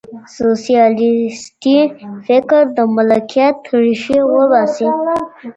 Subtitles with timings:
[0.37, 1.77] سوسیالیستي
[2.27, 4.89] فکر د ملکیت ریښې وباسي.